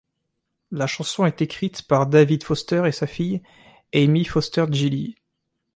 La 0.71 0.87
chanson 0.87 1.27
est 1.27 1.43
écrite 1.43 1.83
par 1.83 2.07
David 2.07 2.43
Foster 2.43 2.87
et 2.87 2.91
sa 2.91 3.05
fille, 3.05 3.43
Amy 3.93 4.25
Foster-Gillies. 4.25 5.13